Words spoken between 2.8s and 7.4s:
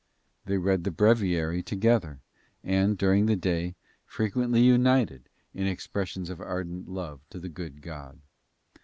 during the day, frequently united in expressions of ardent love to